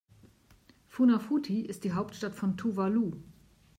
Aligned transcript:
Funafuti 0.87 1.61
ist 1.63 1.83
die 1.83 1.91
Hauptstadt 1.91 2.33
von 2.33 2.57
Tuvalu. 2.57 3.11